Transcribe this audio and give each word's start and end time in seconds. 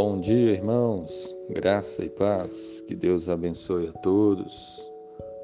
Bom 0.00 0.20
dia, 0.20 0.52
irmãos. 0.52 1.36
Graça 1.50 2.04
e 2.04 2.08
paz. 2.08 2.80
Que 2.86 2.94
Deus 2.94 3.28
abençoe 3.28 3.88
a 3.88 3.92
todos. 3.98 4.80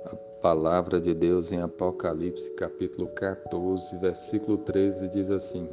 A 0.04 0.14
palavra 0.40 1.00
de 1.00 1.12
Deus 1.12 1.50
em 1.50 1.60
Apocalipse, 1.60 2.48
capítulo 2.50 3.08
14, 3.08 3.98
versículo 3.98 4.58
13 4.58 5.08
diz 5.08 5.28
assim: 5.28 5.68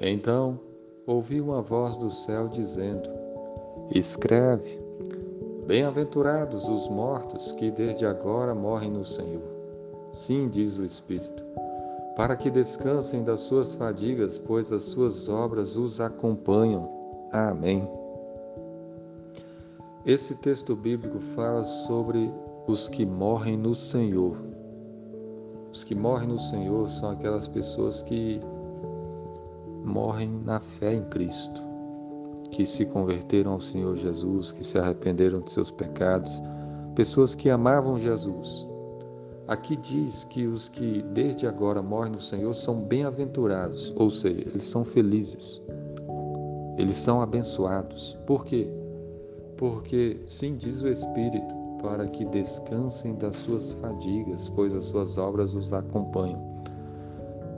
Então 0.00 0.58
ouvi 1.06 1.40
uma 1.40 1.62
voz 1.62 1.96
do 1.96 2.10
céu 2.10 2.48
dizendo: 2.48 3.08
Escreve: 3.94 4.80
Bem-aventurados 5.68 6.68
os 6.68 6.88
mortos 6.88 7.52
que 7.52 7.70
desde 7.70 8.04
agora 8.04 8.52
morrem 8.52 8.90
no 8.90 9.04
Senhor. 9.04 9.48
Sim, 10.12 10.48
diz 10.48 10.76
o 10.76 10.84
Espírito, 10.84 11.44
para 12.16 12.34
que 12.34 12.50
descansem 12.50 13.22
das 13.22 13.38
suas 13.38 13.76
fadigas, 13.76 14.38
pois 14.38 14.72
as 14.72 14.82
suas 14.82 15.28
obras 15.28 15.76
os 15.76 16.00
acompanham 16.00 16.95
Amém. 17.32 17.88
Esse 20.04 20.36
texto 20.36 20.76
bíblico 20.76 21.18
fala 21.18 21.64
sobre 21.64 22.32
os 22.66 22.88
que 22.88 23.04
morrem 23.04 23.56
no 23.56 23.74
Senhor. 23.74 24.36
Os 25.72 25.82
que 25.82 25.94
morrem 25.94 26.28
no 26.28 26.38
Senhor 26.38 26.88
são 26.88 27.10
aquelas 27.10 27.48
pessoas 27.48 28.02
que 28.02 28.40
morrem 29.84 30.30
na 30.44 30.60
fé 30.60 30.94
em 30.94 31.04
Cristo, 31.04 31.62
que 32.50 32.64
se 32.64 32.86
converteram 32.86 33.52
ao 33.52 33.60
Senhor 33.60 33.96
Jesus, 33.96 34.52
que 34.52 34.64
se 34.64 34.78
arrependeram 34.78 35.40
de 35.40 35.50
seus 35.50 35.70
pecados, 35.70 36.32
pessoas 36.94 37.34
que 37.34 37.50
amavam 37.50 37.98
Jesus. 37.98 38.66
Aqui 39.48 39.76
diz 39.76 40.24
que 40.24 40.46
os 40.46 40.68
que 40.68 41.02
desde 41.12 41.46
agora 41.46 41.80
morrem 41.82 42.12
no 42.12 42.20
Senhor 42.20 42.54
são 42.54 42.80
bem-aventurados, 42.80 43.92
ou 43.96 44.10
seja, 44.10 44.40
eles 44.40 44.64
são 44.64 44.84
felizes. 44.84 45.62
Eles 46.76 46.96
são 46.96 47.20
abençoados. 47.20 48.18
Por 48.26 48.44
quê? 48.44 48.68
Porque, 49.56 50.20
sim, 50.26 50.56
diz 50.56 50.82
o 50.82 50.88
Espírito, 50.88 51.54
para 51.80 52.06
que 52.06 52.24
descansem 52.26 53.14
das 53.14 53.36
suas 53.36 53.72
fadigas, 53.74 54.48
pois 54.50 54.74
as 54.74 54.84
suas 54.84 55.16
obras 55.16 55.54
os 55.54 55.72
acompanham. 55.72 56.40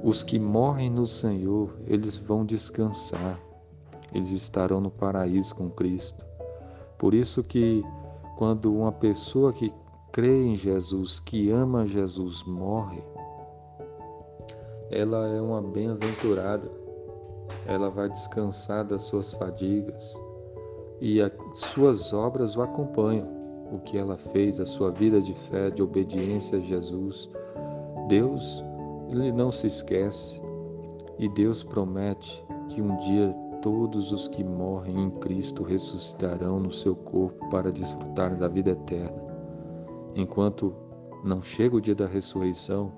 Os 0.03 0.23
que 0.23 0.39
morrem 0.39 0.91
no 0.91 1.07
Senhor, 1.07 1.77
eles 1.87 2.19
vão 2.19 2.45
descansar. 2.45 3.41
Eles 4.15 4.31
estarão 4.31 4.81
no 4.81 4.91
paraíso 4.91 5.55
com 5.55 5.69
Cristo. 5.69 6.25
Por 6.97 7.15
isso 7.15 7.43
que 7.43 7.85
quando 8.37 8.73
uma 8.73 8.93
pessoa 8.93 9.53
que 9.53 9.73
crê 10.13 10.47
em 10.47 10.55
Jesus, 10.55 11.19
que 11.19 11.51
ama 11.51 11.87
Jesus, 11.87 12.45
morre, 12.45 13.03
ela 14.91 15.27
é 15.29 15.41
uma 15.41 15.61
bem-aventurada 15.61 16.71
ela 17.69 17.91
vai 17.91 18.09
descansar 18.09 18.83
das 18.83 19.03
suas 19.03 19.35
fadigas 19.35 20.19
e 21.03 21.21
as 21.21 21.31
suas 21.53 22.15
obras 22.15 22.57
o 22.57 22.63
acompanham. 22.63 23.29
O 23.71 23.79
que 23.81 23.99
ela 23.99 24.17
fez, 24.17 24.59
a 24.59 24.65
sua 24.65 24.91
vida 24.91 25.21
de 25.21 25.35
fé, 25.51 25.71
de 25.71 25.83
obediência 25.83 26.59
a 26.59 26.63
Jesus. 26.63 27.29
Deus, 28.09 28.65
ele 29.11 29.31
não 29.31 29.53
se 29.53 29.67
esquece 29.67 30.41
e 31.19 31.29
Deus 31.29 31.63
promete 31.63 32.43
que 32.71 32.81
um 32.81 32.97
dia 32.97 33.31
todos 33.61 34.13
os 34.13 34.27
que 34.29 34.43
morrem 34.43 35.05
em 35.05 35.11
Cristo 35.11 35.63
ressuscitarão 35.63 36.59
no 36.59 36.73
seu 36.73 36.97
corpo 36.97 37.51
para 37.51 37.71
desfrutar 37.71 38.35
da 38.35 38.49
vida 38.49 38.71
eterna. 38.71 39.23
Enquanto 40.15 40.75
não 41.23 41.43
chega 41.43 41.77
o 41.77 41.81
dia 41.83 41.95
da 41.95 42.07
ressurreição, 42.07 42.91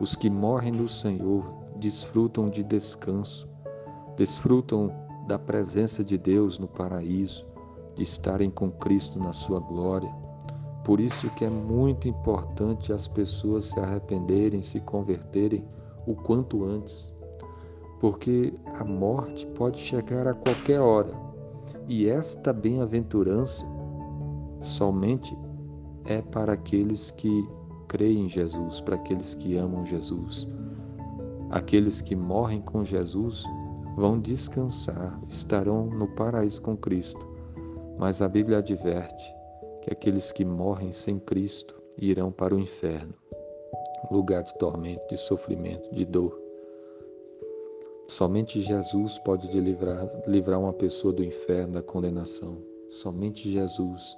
os 0.00 0.16
que 0.16 0.28
morrem 0.28 0.72
no 0.72 0.88
Senhor 0.88 1.44
desfrutam 1.76 2.50
de 2.50 2.64
descanso 2.64 3.48
desfrutam 4.16 4.90
da 5.26 5.38
presença 5.38 6.02
de 6.02 6.16
Deus 6.16 6.58
no 6.58 6.66
paraíso, 6.66 7.44
de 7.94 8.02
estarem 8.02 8.50
com 8.50 8.70
Cristo 8.70 9.18
na 9.18 9.32
sua 9.32 9.60
glória. 9.60 10.12
Por 10.84 11.00
isso 11.00 11.28
que 11.30 11.44
é 11.44 11.50
muito 11.50 12.08
importante 12.08 12.92
as 12.92 13.08
pessoas 13.08 13.66
se 13.66 13.80
arrependerem, 13.80 14.62
se 14.62 14.80
converterem 14.80 15.64
o 16.06 16.14
quanto 16.14 16.64
antes, 16.64 17.12
porque 18.00 18.54
a 18.78 18.84
morte 18.84 19.46
pode 19.48 19.78
chegar 19.78 20.28
a 20.28 20.34
qualquer 20.34 20.80
hora. 20.80 21.12
E 21.88 22.08
esta 22.08 22.52
bem-aventurança 22.52 23.66
somente 24.60 25.36
é 26.04 26.22
para 26.22 26.52
aqueles 26.52 27.10
que 27.10 27.48
creem 27.88 28.26
em 28.26 28.28
Jesus, 28.28 28.80
para 28.80 28.96
aqueles 28.96 29.34
que 29.34 29.56
amam 29.56 29.84
Jesus. 29.84 30.46
Aqueles 31.50 32.00
que 32.00 32.14
morrem 32.14 32.60
com 32.60 32.84
Jesus 32.84 33.44
vão 33.96 34.20
descansar, 34.20 35.18
estarão 35.26 35.86
no 35.86 36.06
paraíso 36.08 36.60
com 36.60 36.76
Cristo. 36.76 37.26
Mas 37.98 38.20
a 38.20 38.28
Bíblia 38.28 38.58
adverte 38.58 39.34
que 39.80 39.90
aqueles 39.90 40.30
que 40.30 40.44
morrem 40.44 40.92
sem 40.92 41.18
Cristo 41.18 41.80
irão 41.96 42.30
para 42.30 42.54
o 42.54 42.58
inferno, 42.58 43.14
lugar 44.10 44.42
de 44.42 44.56
tormento, 44.58 45.08
de 45.08 45.16
sofrimento, 45.16 45.92
de 45.94 46.04
dor. 46.04 46.38
Somente 48.06 48.60
Jesus 48.60 49.18
pode 49.20 49.48
livrar, 49.58 50.08
livrar 50.26 50.60
uma 50.60 50.74
pessoa 50.74 51.12
do 51.12 51.24
inferno, 51.24 51.74
da 51.74 51.82
condenação. 51.82 52.58
Somente 52.88 53.50
Jesus. 53.50 54.16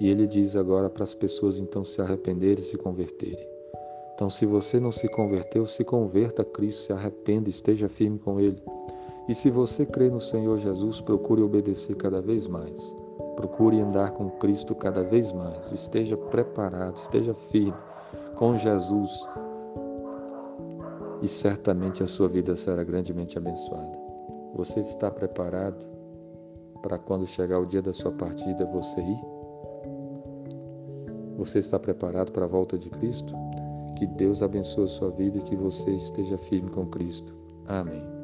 E 0.00 0.08
ele 0.08 0.26
diz 0.26 0.54
agora 0.54 0.88
para 0.88 1.02
as 1.02 1.12
pessoas 1.12 1.58
então 1.58 1.84
se 1.84 2.00
arrependerem 2.00 2.62
e 2.62 2.66
se 2.66 2.78
converterem. 2.78 3.46
Então, 4.14 4.30
se 4.30 4.46
você 4.46 4.80
não 4.80 4.90
se 4.90 5.08
converteu, 5.08 5.66
se 5.66 5.84
converta 5.84 6.42
a 6.42 6.44
Cristo, 6.44 6.86
se 6.86 6.92
arrependa, 6.92 7.50
esteja 7.50 7.88
firme 7.88 8.18
com 8.18 8.40
Ele. 8.40 8.60
E 9.28 9.34
se 9.34 9.50
você 9.50 9.84
crê 9.84 10.08
no 10.08 10.20
Senhor 10.20 10.56
Jesus, 10.58 11.00
procure 11.02 11.42
obedecer 11.42 11.94
cada 11.96 12.20
vez 12.20 12.46
mais. 12.46 12.96
Procure 13.36 13.78
andar 13.78 14.12
com 14.12 14.30
Cristo 14.30 14.74
cada 14.74 15.04
vez 15.04 15.30
mais. 15.32 15.70
Esteja 15.70 16.16
preparado, 16.16 16.96
esteja 16.96 17.34
firme 17.50 17.76
com 18.36 18.56
Jesus. 18.56 19.10
E 21.20 21.28
certamente 21.28 22.02
a 22.02 22.06
sua 22.06 22.28
vida 22.28 22.56
será 22.56 22.82
grandemente 22.82 23.36
abençoada. 23.36 23.98
Você 24.54 24.80
está 24.80 25.10
preparado 25.10 25.76
para 26.80 26.98
quando 26.98 27.26
chegar 27.26 27.58
o 27.58 27.66
dia 27.66 27.82
da 27.82 27.92
sua 27.92 28.12
partida 28.12 28.64
você 28.66 29.00
ir? 29.00 29.20
Você 31.36 31.58
está 31.58 31.78
preparado 31.78 32.32
para 32.32 32.46
a 32.46 32.48
volta 32.48 32.78
de 32.78 32.88
Cristo? 32.88 33.34
Que 33.96 34.06
Deus 34.06 34.42
abençoe 34.42 34.84
a 34.84 34.88
sua 34.88 35.10
vida 35.10 35.38
e 35.38 35.42
que 35.42 35.54
você 35.54 35.90
esteja 35.90 36.38
firme 36.38 36.70
com 36.70 36.86
Cristo. 36.86 37.36
Amém. 37.66 38.17